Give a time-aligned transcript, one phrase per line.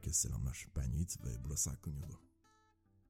[0.00, 0.66] Herkese selamlar.
[0.76, 2.20] Ben Yiğit ve burası Aklın Yolu.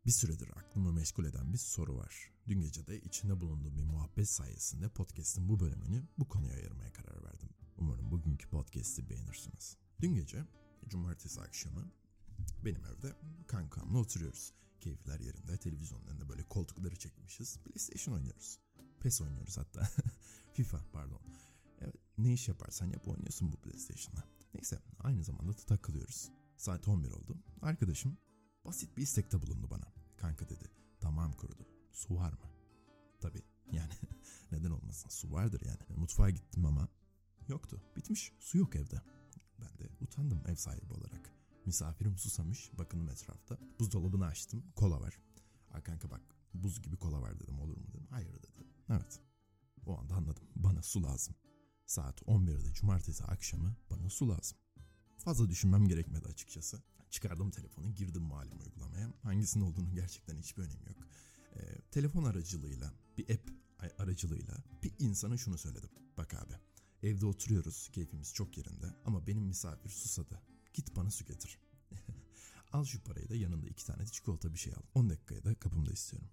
[0.07, 2.33] Bir süredir aklımı meşgul eden bir soru var.
[2.49, 7.25] Dün gece de içinde bulunduğum bir muhabbet sayesinde podcast'ın bu bölümünü bu konuya ayırmaya karar
[7.25, 7.49] verdim.
[7.79, 9.77] Umarım bugünkü podcast'i beğenirsiniz.
[10.01, 10.45] Dün gece,
[10.89, 11.93] cumartesi akşamı
[12.65, 13.17] benim evde
[13.47, 14.53] kankamla oturuyoruz.
[14.81, 17.59] Keyifler yerinde, televizyonun önünde böyle koltukları çekmişiz.
[17.59, 18.59] PlayStation oynuyoruz.
[19.01, 19.89] PES oynuyoruz hatta.
[20.53, 21.21] FIFA pardon.
[21.81, 24.25] Evet, ne iş yaparsan yap oynuyorsun bu PlayStation'la.
[24.55, 26.40] Neyse aynı zamanda da takılıyoruz.
[26.61, 27.37] Saat 11 oldu.
[27.63, 28.19] Arkadaşım
[28.65, 29.93] basit bir istekte bulundu bana.
[30.17, 30.65] Kanka dedi
[31.01, 31.67] tamam kurudu.
[31.93, 32.51] Su var mı?
[33.21, 33.43] Tabii
[33.73, 33.93] yani
[34.53, 35.99] neden olmasın su vardır yani.
[36.01, 36.89] Mutfağa gittim ama
[37.49, 37.83] yoktu.
[37.97, 39.03] Bitmiş su yok evde.
[39.61, 41.35] Ben de utandım ev sahibi olarak.
[41.67, 43.59] Misafirim susamış bakınım etrafta.
[43.79, 45.21] Buzdolabını açtım kola var.
[45.71, 46.23] Aa kanka bak
[46.55, 48.07] buz gibi kola var dedim olur mu dedim.
[48.11, 48.49] Hayır dedi.
[48.89, 49.21] Evet.
[49.87, 51.35] O anda anladım bana su lazım.
[51.87, 54.59] Saat 11'de cumartesi akşamı bana su lazım.
[55.25, 56.83] Fazla düşünmem gerekmedi açıkçası.
[57.11, 59.13] Çıkardım telefonu, girdim malum uygulamaya.
[59.23, 60.97] Hangisinin olduğunu gerçekten hiçbir önemi yok.
[61.57, 63.51] Ee, telefon aracılığıyla, bir app
[63.99, 65.91] aracılığıyla bir insana şunu söyledim.
[66.17, 66.55] Bak abi,
[67.03, 70.43] evde oturuyoruz, keyfimiz çok yerinde ama benim misafir susadı.
[70.75, 71.59] Git bana su getir.
[72.73, 74.83] al şu parayı da yanında iki tane çikolata bir şey al.
[74.95, 76.29] 10 dakikaya da kapımda istiyorum.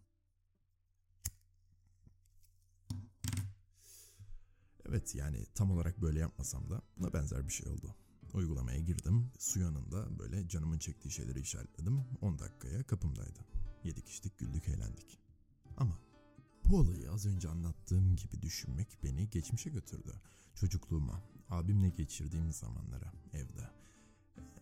[4.90, 7.96] Evet yani tam olarak böyle yapmasam da buna benzer bir şey oldu.
[8.34, 9.32] Uygulamaya girdim.
[9.40, 12.04] Su yanında böyle canımın çektiği şeyleri işaretledim.
[12.22, 13.40] 10 dakikaya kapımdaydı.
[13.84, 15.20] Yedik içtik güldük eğlendik.
[15.78, 16.00] Ama
[16.66, 20.14] bu olayı az önce anlattığım gibi düşünmek beni geçmişe götürdü.
[20.56, 23.70] Çocukluğuma, abimle geçirdiğim zamanlara evde.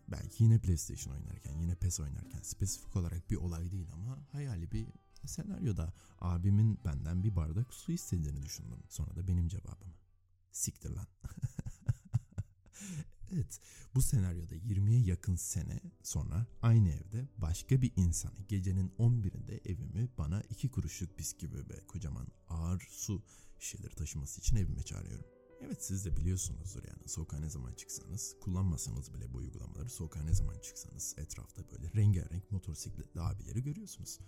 [0.08, 4.88] Belki yine PlayStation oynarken, yine PES oynarken spesifik olarak bir olay değil ama hayali bir
[5.26, 8.80] senaryoda abimin benden bir bardak su istediğini düşündüm.
[8.90, 9.94] Sonra da benim cevabım.
[10.52, 11.08] Siktir lan.
[13.34, 13.60] evet
[13.96, 20.42] bu senaryoda 20'ye yakın sene sonra aynı evde başka bir insanı gecenin 11'inde evimi bana
[20.42, 23.24] iki kuruşluk bisküvi ve kocaman ağır su
[23.60, 25.26] şişeleri taşıması için evime çağırıyorum.
[25.62, 30.34] Evet siz de biliyorsunuzdur yani sokağa ne zaman çıksanız kullanmasanız bile bu uygulamaları sokağa ne
[30.34, 34.20] zaman çıksanız etrafta böyle rengarenk motosikletli abileri görüyorsunuz.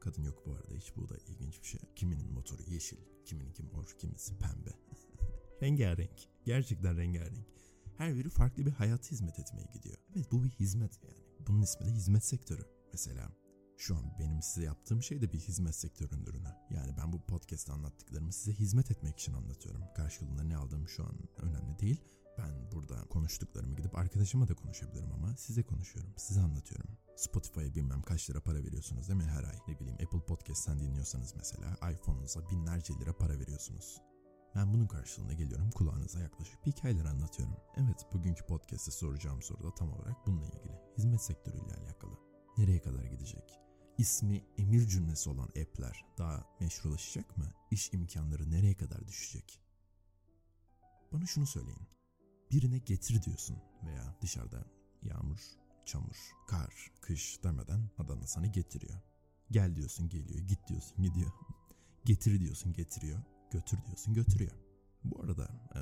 [0.00, 1.80] Kadın yok bu arada hiç bu da ilginç bir şey.
[1.96, 4.70] Kiminin motoru yeşil, kimininki mor, kimisi pembe.
[5.62, 6.28] rengarenk.
[6.44, 7.46] Gerçekten rengarenk.
[7.98, 9.98] Her biri farklı bir hayata hizmet etmeye gidiyor.
[10.16, 11.18] Evet bu bir hizmet yani.
[11.46, 12.62] Bunun ismi de hizmet sektörü.
[12.92, 13.32] Mesela
[13.76, 16.48] şu an benim size yaptığım şey de bir hizmet sektörünün ürünü.
[16.70, 19.82] Yani ben bu podcast'te anlattıklarımı size hizmet etmek için anlatıyorum.
[19.96, 22.00] Karşılığında ne aldığım şu an önemli değil.
[22.38, 26.90] Ben burada konuştuklarımı gidip arkadaşıma da konuşabilirim ama size konuşuyorum, size anlatıyorum.
[27.16, 29.58] Spotify'a bilmem kaç lira para veriyorsunuz değil mi her ay?
[29.68, 34.00] Ne bileyim Apple Podcast'ten dinliyorsanız mesela iPhone'unuza binlerce lira para veriyorsunuz.
[34.54, 37.56] Ben bunun karşılığında geliyorum kulağınıza yaklaşık bir hikayeler anlatıyorum.
[37.76, 40.80] Evet bugünkü podcast'te soracağım soru da tam olarak bununla ilgili.
[40.98, 42.18] Hizmet sektörüyle alakalı.
[42.58, 43.60] Nereye kadar gidecek?
[43.98, 47.44] İsmi emir cümlesi olan app'ler daha meşrulaşacak mı?
[47.70, 49.60] İş imkanları nereye kadar düşecek?
[51.12, 51.88] Bana şunu söyleyin.
[52.50, 54.64] Birine getir diyorsun veya dışarıda
[55.02, 55.40] yağmur,
[55.84, 59.00] çamur, kar, kış demeden adam da sana getiriyor.
[59.50, 61.32] Gel diyorsun geliyor, git diyorsun gidiyor.
[62.04, 64.52] Getir diyorsun getiriyor götür diyorsun götürüyor.
[65.04, 65.44] Bu arada
[65.74, 65.80] e,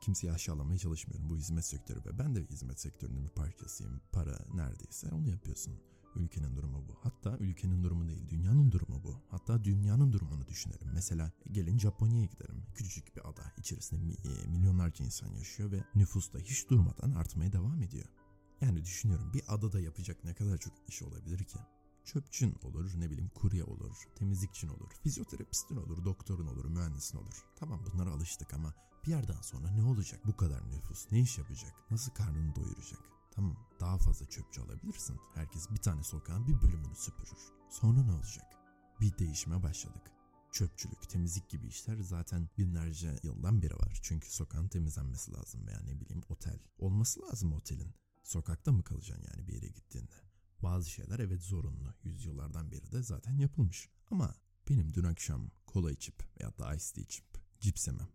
[0.00, 1.30] kimseyi aşağılamaya çalışmıyorum.
[1.30, 4.00] Bu hizmet sektörü ve ben de hizmet sektörünün bir parçasıyım.
[4.12, 5.74] Para neredeyse onu yapıyorsun.
[6.16, 6.94] Ülkenin durumu bu.
[7.02, 9.22] Hatta ülkenin durumu değil, dünyanın durumu bu.
[9.28, 10.88] Hatta dünyanın durumunu düşünelim.
[10.94, 12.62] Mesela gelin Japonya'ya gidelim.
[12.74, 13.42] Küçücük bir ada.
[13.58, 18.08] İçerisinde e, milyonlarca insan yaşıyor ve nüfus da hiç durmadan artmaya devam ediyor.
[18.60, 21.58] Yani düşünüyorum bir adada yapacak ne kadar çok iş olabilir ki?
[22.04, 27.44] Çöpçün olur, ne bileyim kurye olur, temizlikçin olur, fizyoterapistin olur, doktorun olur, mühendisin olur.
[27.56, 28.74] Tamam bunlara alıştık ama
[29.06, 30.20] bir yerden sonra ne olacak?
[30.26, 31.74] Bu kadar nüfus ne iş yapacak?
[31.90, 33.00] Nasıl karnını doyuracak?
[33.30, 35.16] Tamam daha fazla çöpçü alabilirsin.
[35.34, 37.52] Herkes bir tane sokağın bir bölümünü süpürür.
[37.70, 38.46] Sonra ne olacak?
[39.00, 40.02] Bir değişime başladık.
[40.52, 44.00] Çöpçülük, temizlik gibi işler zaten binlerce yıldan beri var.
[44.02, 46.58] Çünkü sokağın temizlenmesi lazım veya ne bileyim otel.
[46.78, 47.94] Olması lazım otelin.
[48.22, 50.31] Sokakta mı kalacaksın yani bir yere gittiğinde?
[50.62, 51.94] Bazı şeyler evet zorunlu.
[52.04, 53.88] Yüzyıllardan beri de zaten yapılmış.
[54.10, 54.34] Ama
[54.70, 57.24] benim dün akşam kola içip veya da ice tea içip
[57.60, 58.08] cips yemem.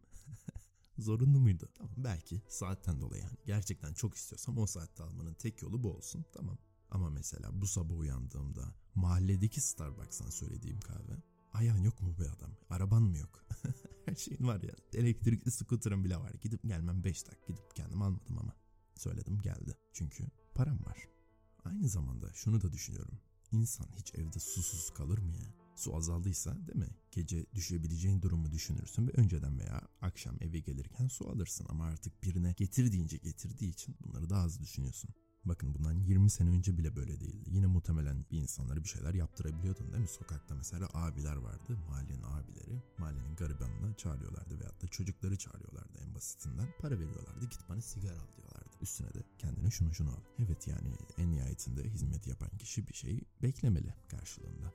[0.98, 1.70] zorunlu muydu?
[1.78, 3.38] Tamam belki saatten dolayı yani.
[3.46, 6.26] Gerçekten çok istiyorsam o saatte almanın tek yolu bu olsun.
[6.34, 6.58] Tamam.
[6.92, 11.24] Ama mesela bu sabah uyandığımda mahalledeki Starbucks'tan söylediğim kahve
[11.54, 12.52] Ayağın yok mu be adam?
[12.70, 13.46] Araban mı yok?
[14.06, 14.74] Her şeyin var ya.
[14.94, 16.32] Elektrikli scooter'ın bile var.
[16.42, 17.46] Gidip gelmem 5 dakika.
[17.48, 18.54] Gidip kendim almadım ama.
[18.96, 19.78] Söyledim geldi.
[19.94, 20.24] Çünkü
[20.56, 21.17] param var.
[21.68, 23.20] Aynı zamanda şunu da düşünüyorum.
[23.52, 25.54] İnsan hiç evde susuz kalır mı ya?
[25.76, 26.96] Su azaldıysa değil mi?
[27.12, 32.52] Gece düşebileceğin durumu düşünürsün ve önceden veya akşam eve gelirken su alırsın ama artık birine
[32.52, 35.10] getir deyince getirdiği için bunları daha az düşünüyorsun.
[35.46, 37.50] Bakın bundan 20 sene önce bile böyle değildi.
[37.50, 40.08] Yine muhtemelen bir insanlara bir şeyler yaptırabiliyordun değil mi?
[40.08, 41.78] Sokakta mesela abiler vardı.
[41.88, 42.82] Mahallenin abileri.
[42.98, 46.68] Mahallenin garibanını çağırıyorlardı veyahut da çocukları çağırıyorlardı en basitinden.
[46.80, 47.46] Para veriyorlardı.
[47.46, 48.67] Git bana sigara al diyorlardı.
[48.82, 50.22] Üstüne de kendine şunu şunu al.
[50.40, 54.74] Evet yani en nihayetinde hizmet yapan kişi bir şey beklemeli karşılığında.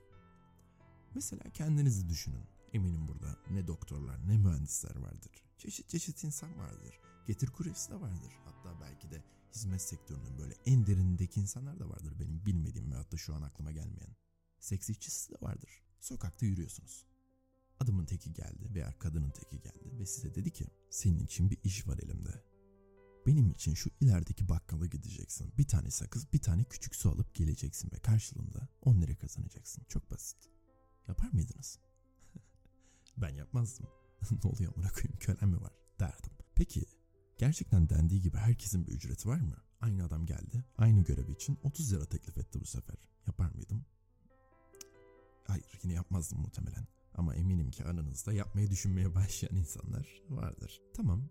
[1.15, 2.43] Mesela kendinizi düşünün.
[2.73, 5.43] Eminim burada ne doktorlar ne mühendisler vardır.
[5.57, 6.99] Çeşit çeşit insan vardır.
[7.27, 8.33] Getir kuryesi de vardır.
[8.45, 9.23] Hatta belki de
[9.55, 13.71] hizmet sektörünün böyle en derinindeki insanlar da vardır benim bilmediğim ve hatta şu an aklıma
[13.71, 14.15] gelmeyen.
[14.59, 15.81] Seks işçisi de vardır.
[15.99, 17.05] Sokakta yürüyorsunuz.
[17.79, 21.87] Adamın teki geldi veya kadının teki geldi ve size dedi ki senin için bir iş
[21.87, 22.43] var elimde.
[23.27, 25.53] Benim için şu ilerideki bakkala gideceksin.
[25.57, 29.83] Bir tane sakız, bir tane küçük su alıp geleceksin ve karşılığında 10 lira kazanacaksın.
[29.89, 30.37] Çok basit.
[31.07, 31.79] Yapar mıydınız?
[33.17, 33.87] ben yapmazdım.
[34.43, 36.31] ne oluyor amına koyayım kölem mi var derdim.
[36.55, 36.85] Peki
[37.37, 39.55] gerçekten dendiği gibi herkesin bir ücreti var mı?
[39.81, 40.65] Aynı adam geldi.
[40.77, 42.95] Aynı görev için 30 lira teklif etti bu sefer.
[43.27, 43.85] Yapar mıydım?
[45.47, 46.87] Hayır yine yapmazdım muhtemelen.
[47.15, 50.81] Ama eminim ki aranızda yapmayı düşünmeye başlayan insanlar vardır.
[50.93, 51.29] Tamam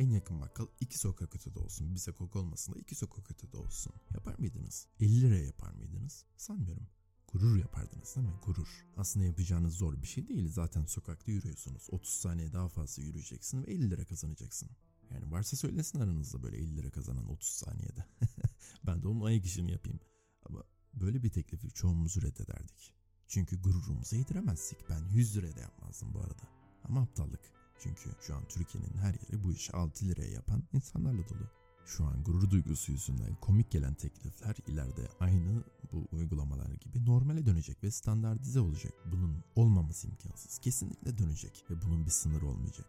[0.00, 1.94] en yakın bakkal iki sokak ötede olsun.
[1.94, 3.92] Bir sokak olmasın da iki sokak ötede olsun.
[4.14, 4.86] Yapar mıydınız?
[5.00, 6.24] 50 liraya yapar mıydınız?
[6.36, 6.86] Sanmıyorum.
[7.32, 8.34] Gurur yapardınız değil mi?
[8.46, 8.86] Gurur.
[8.96, 10.48] Aslında yapacağınız zor bir şey değil.
[10.48, 11.86] Zaten sokakta yürüyorsunuz.
[11.90, 14.70] 30 saniye daha fazla yürüyeceksin ve 50 lira kazanacaksın.
[15.10, 18.06] Yani varsa söylesin aranızda böyle 50 lira kazanan 30 saniyede.
[18.86, 20.00] ben de onun ayak işini yapayım.
[20.42, 20.64] Ama
[20.94, 22.94] böyle bir teklifi çoğumuz reddederdik.
[23.28, 24.78] Çünkü gururumuza yediremezdik.
[24.90, 26.42] Ben 100 liraya da yapmazdım bu arada.
[26.84, 27.59] Ama aptallık.
[27.80, 31.50] Çünkü şu an Türkiye'nin her yeri bu işi 6 liraya yapan insanlarla dolu.
[31.86, 37.84] Şu an gurur duygusu yüzünden komik gelen teklifler ileride aynı bu uygulamalar gibi normale dönecek
[37.84, 38.92] ve standartize olacak.
[39.12, 40.58] Bunun olmaması imkansız.
[40.58, 42.86] Kesinlikle dönecek ve bunun bir sınırı olmayacak.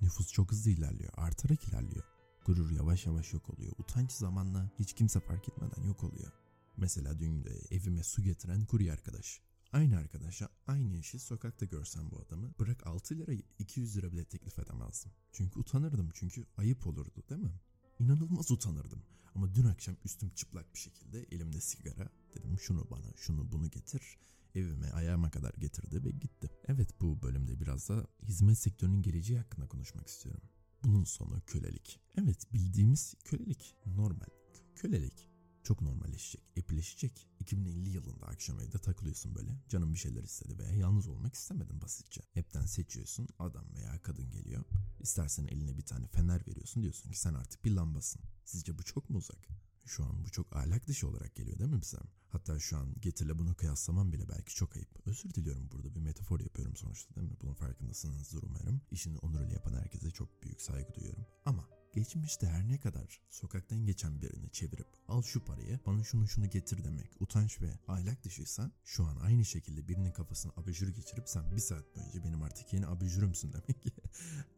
[0.00, 2.04] Nüfus çok hızlı ilerliyor, artarak ilerliyor.
[2.46, 3.72] Gurur yavaş yavaş yok oluyor.
[3.78, 6.32] Utanç zamanla hiç kimse fark etmeden yok oluyor.
[6.76, 9.40] Mesela dün de evime su getiren kurye arkadaş.
[9.72, 14.58] Aynı arkadaşa aynı işi sokakta görsem bu adamı bırak 6 lira 200 lira bile teklif
[14.58, 15.12] edemezdim.
[15.32, 17.60] Çünkü utanırdım çünkü ayıp olurdu değil mi?
[17.98, 19.02] İnanılmaz utanırdım.
[19.34, 24.18] Ama dün akşam üstüm çıplak bir şekilde elimde sigara dedim şunu bana şunu bunu getir
[24.54, 26.50] evime ayağıma kadar getirdi ve gitti.
[26.68, 30.48] Evet bu bölümde biraz da hizmet sektörünün geleceği hakkında konuşmak istiyorum.
[30.84, 32.00] Bunun sonu kölelik.
[32.16, 34.28] Evet bildiğimiz kölelik normal
[34.74, 35.28] kölelik
[35.68, 37.26] çok normalleşecek, epileşecek.
[37.40, 39.50] 2050 yılında akşam evde takılıyorsun böyle.
[39.68, 42.22] Canım bir şeyler istedi veya yalnız olmak istemedin basitçe.
[42.32, 43.28] Hepten seçiyorsun.
[43.38, 44.64] Adam veya kadın geliyor.
[45.00, 46.82] İstersen eline bir tane fener veriyorsun.
[46.82, 48.22] Diyorsun ki sen artık bir lambasın.
[48.44, 49.48] Sizce bu çok mu uzak?
[49.84, 51.98] Şu an bu çok ahlak dışı olarak geliyor değil mi bize?
[52.28, 55.06] Hatta şu an getirle bunu kıyaslamam bile belki çok ayıp.
[55.06, 57.36] Özür diliyorum burada bir metafor yapıyorum sonuçta değil mi?
[57.42, 58.80] Bunun farkındasınızdır umarım.
[58.90, 61.26] İşini onuruyla yapan herkese çok büyük saygı duyuyorum.
[61.44, 66.50] Ama Geçmişte her ne kadar sokaktan geçen birini çevirip al şu parayı bana şunu şunu
[66.50, 71.56] getir demek utanç ve ahlak dışıysa şu an aynı şekilde birinin kafasına abajur geçirip sen
[71.56, 73.94] bir saat boyunca benim artık yeni abajurumsun demek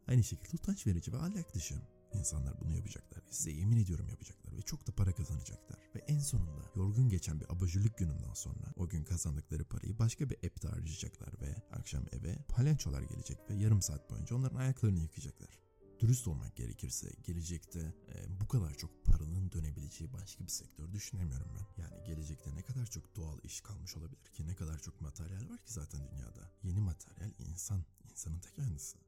[0.08, 1.74] aynı şekilde utanç verici ve ahlak dışı.
[2.14, 3.22] İnsanlar bunu yapacaklar.
[3.30, 5.78] Size yemin ediyorum yapacaklar ve çok da para kazanacaklar.
[5.94, 10.36] Ve en sonunda yorgun geçen bir abajurluk gününden sonra o gün kazandıkları parayı başka bir
[10.36, 15.69] app'te harcayacaklar ve akşam eve palyaçolar gelecek ve yarım saat boyunca onların ayaklarını yıkayacaklar
[16.00, 21.82] dürüst olmak gerekirse gelecekte e, bu kadar çok paranın dönebileceği başka bir sektör düşünemiyorum ben.
[21.82, 25.58] Yani gelecekte ne kadar çok doğal iş kalmış olabilir ki ne kadar çok materyal var
[25.58, 26.50] ki zaten dünyada.
[26.62, 28.98] Yeni materyal insan, insanın ta kendisi.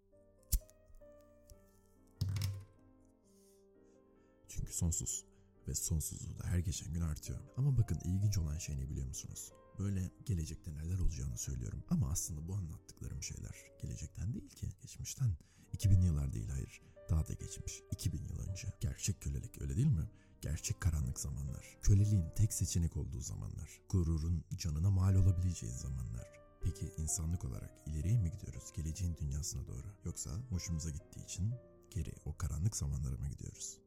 [4.49, 5.25] Çünkü sonsuz
[5.69, 7.39] ve sonsuzluğu da her geçen gün artıyor.
[7.57, 9.53] Ama bakın ilginç olan şey ne biliyor musunuz?
[9.79, 11.85] Böyle gelecekte neler olacağını söylüyorum.
[11.91, 15.37] Ama aslında bu anlattıklarım şeyler gelecekten değil ki, geçmişten.
[15.83, 16.83] 2000 yıllar değil hayır.
[17.11, 17.83] Daha da geçmiş.
[17.91, 18.69] 2000 yıl önce.
[18.81, 20.11] Gerçek kölelik öyle değil mi?
[20.41, 21.79] Gerçek karanlık zamanlar.
[21.83, 23.81] Köleliğin tek seçenek olduğu zamanlar.
[23.89, 26.27] Gururun canına mal olabileceği zamanlar.
[26.61, 28.73] Peki insanlık olarak ileriye mi gidiyoruz?
[28.75, 29.87] Geleceğin dünyasına doğru.
[30.05, 31.55] Yoksa hoşumuza gittiği için
[31.91, 33.79] geri o karanlık zamanlara mı gidiyoruz?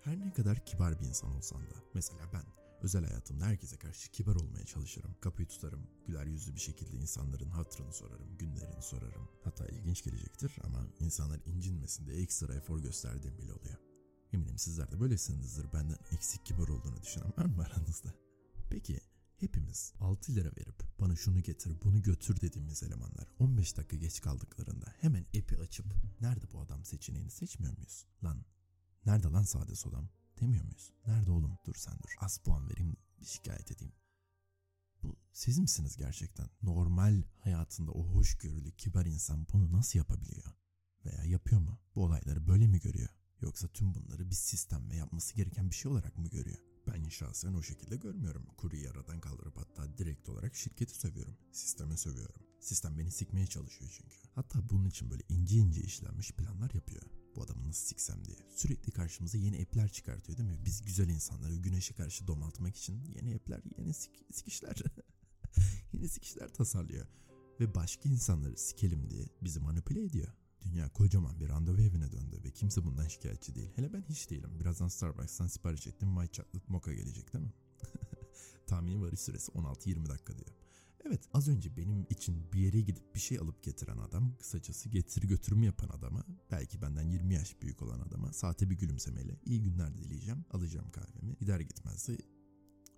[0.00, 2.44] Her ne kadar kibar bir insan olsan da, mesela ben
[2.82, 5.14] özel hayatımda herkese karşı kibar olmaya çalışırım.
[5.20, 9.28] Kapıyı tutarım, güler yüzlü bir şekilde insanların hatırını sorarım, günlerini sorarım.
[9.44, 13.78] Hatta ilginç gelecektir ama insanlar incinmesin diye ekstra efor gösterdiğim bile oluyor.
[14.32, 18.14] Eminim sizler de böylesinizdir benden eksik kibar olduğunu düşünen var mı aranızda?
[18.70, 19.00] Peki
[19.36, 24.86] hepimiz 6 lira verip bana şunu getir bunu götür dediğimiz elemanlar 15 dakika geç kaldıklarında
[25.00, 25.86] hemen app'i açıp
[26.20, 28.06] nerede bu adam seçeneğini seçmiyor muyuz?
[28.24, 28.44] Lan
[29.06, 30.08] nerede lan sade sodam?
[30.42, 30.92] Demiyor muyuz?
[31.06, 31.58] Nerede oğlum?
[31.66, 32.14] Dur sen dur.
[32.20, 33.94] Az puan vereyim bir şikayet edeyim.
[35.02, 36.48] Bu siz misiniz gerçekten?
[36.62, 40.52] Normal hayatında o hoşgörülü, kibar insan bunu nasıl yapabiliyor?
[41.04, 41.80] Veya yapıyor mu?
[41.94, 43.08] Bu olayları böyle mi görüyor?
[43.40, 46.58] Yoksa tüm bunları bir sistem ve yapması gereken bir şey olarak mı görüyor?
[46.86, 48.46] Ben şahsen o şekilde görmüyorum.
[48.56, 51.36] Kuryeyi aradan kaldırıp hatta direkt olarak şirketi sövüyorum.
[51.52, 52.42] Sisteme sövüyorum.
[52.60, 54.16] Sistem beni sikmeye çalışıyor çünkü.
[54.34, 57.21] Hatta bunun için böyle ince ince işlenmiş planlar yapıyor.
[57.36, 58.36] Bu adamı nasıl siksem diye.
[58.56, 60.58] Sürekli karşımıza yeni app'ler çıkartıyor değil mi?
[60.64, 64.76] Biz güzel insanları güneşe karşı domaltmak için yeni app'ler, yeni sik sikişler.
[65.92, 67.06] yeni sikişler tasarlıyor.
[67.60, 70.28] Ve başka insanları sikelim diye bizi manipüle ediyor.
[70.62, 73.70] Dünya kocaman bir randevu evine döndü ve kimse bundan şikayetçi değil.
[73.76, 74.60] Hele ben hiç değilim.
[74.60, 76.08] Birazdan Starbucks'tan sipariş ettim.
[76.08, 77.52] My Chocolate Mocha gelecek değil mi?
[78.66, 80.50] Tahmini varış süresi 16-20 dakika diyor.
[81.04, 85.22] Evet az önce benim için bir yere gidip bir şey alıp getiren adam, kısacası getir
[85.22, 89.98] götürüm yapan adama, belki benden 20 yaş büyük olan adama saate bir gülümsemeyle iyi günler
[89.98, 92.18] dileyeceğim, alacağım kahvemi, gider gitmezse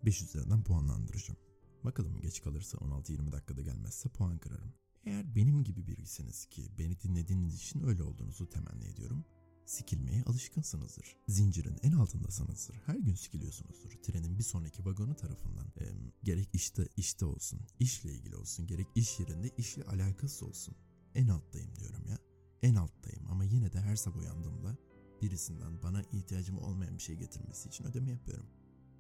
[0.04, 1.40] 500 üzerinden puanlandıracağım.
[1.84, 4.75] Bakalım geç kalırsa 16-20 dakikada gelmezse puan kırarım.
[5.04, 9.25] Eğer benim gibi birisiniz ki beni dinlediğiniz için öyle olduğunuzu temenni ediyorum.
[9.66, 11.16] Sikilmeye alışkınsınızdır.
[11.28, 12.76] Zincirin en altındasınızdır.
[12.87, 13.90] Her gün sikiliyorsunuzdur.
[14.02, 15.66] Trenin bir sonraki vagonu tarafından.
[15.80, 15.84] E,
[16.23, 20.75] gerek işte işte olsun, işle ilgili olsun, gerek iş yerinde işle alakası olsun.
[21.14, 22.18] En alttayım diyorum ya.
[22.64, 24.76] En alttayım ama yine de her sabah uyandığımda
[25.23, 28.47] birisinden bana ihtiyacım olmayan bir şey getirmesi için ödeme yapıyorum.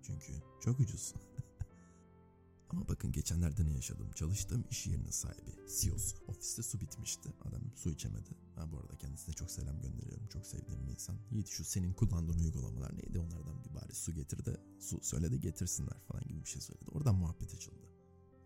[0.02, 1.14] Çünkü çok ucuz.
[2.70, 4.10] Ama bakın geçenlerde ne yaşadım.
[4.14, 6.16] Çalıştığım iş yerinin sahibi, CEO'su.
[6.28, 7.32] Ofiste su bitmişti.
[7.44, 8.30] Adam su içemedi.
[8.54, 10.26] Ha bu arada kendisine çok selam gönderiyorum.
[10.28, 11.16] Çok sevdiğim bir insan.
[11.30, 13.18] Yiğit şu senin kullandığın uygulamalar neydi?
[13.18, 16.90] Onlardan bir bari su getir de su söyle de getirsinler falan gibi bir şey söyledi.
[16.90, 17.88] Oradan muhabbet açıldı.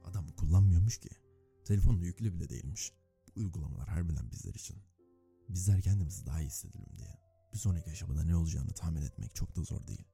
[0.05, 1.11] Adam kullanmıyormuş ki.
[1.65, 2.93] Telefonla yüklü bile değilmiş.
[3.27, 4.77] Bu uygulamalar harbiden bizler için.
[5.49, 7.19] Bizler kendimizi daha iyi hissedelim diye.
[7.53, 10.05] Bir sonraki aşamada ne olacağını tahmin etmek çok da zor değil.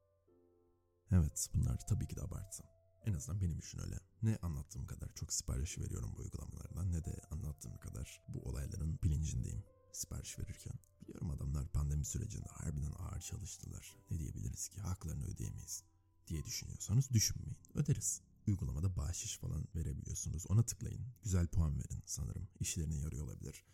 [1.11, 2.65] Evet bunlar tabii ki de abartı.
[3.07, 4.01] En azından benim için öyle.
[4.23, 9.65] Ne anlattığım kadar çok sipariş veriyorum bu uygulamalardan ne de anlattığım kadar bu olayların bilincindeyim
[9.93, 10.79] sipariş verirken.
[11.03, 13.97] Biliyorum adamlar pandemi sürecinde harbiden ağır çalıştılar.
[14.11, 15.85] Ne diyebiliriz ki haklarını ödeyemeyiz
[16.27, 17.57] diye düşünüyorsanız düşünmeyin.
[17.75, 18.21] Öderiz.
[18.47, 20.47] Uygulamada bahşiş falan verebiliyorsunuz.
[20.49, 21.07] Ona tıklayın.
[21.23, 22.49] Güzel puan verin sanırım.
[22.61, 23.65] İşlerine yarıyor olabilir.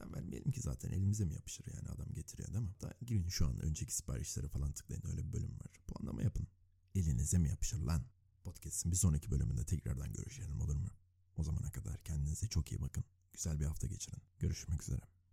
[0.00, 2.74] Neden vermeyelim ki zaten elimize mi yapışır yani adam getiriyor değil mi?
[2.80, 5.80] Da girin şu an önceki siparişlere falan tıklayın öyle bir bölüm var.
[5.86, 6.46] Puanlama yapın.
[6.94, 8.02] Elinize mi yapışır lan?
[8.44, 10.90] Podcast'in bir sonraki bölümünde tekrardan görüşelim olur mu?
[11.36, 13.04] O zamana kadar kendinize çok iyi bakın.
[13.32, 14.22] Güzel bir hafta geçirin.
[14.38, 15.17] Görüşmek üzere.